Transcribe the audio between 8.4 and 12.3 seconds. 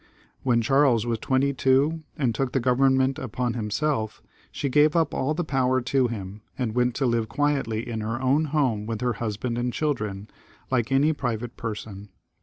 home with her husband and children, like any private person.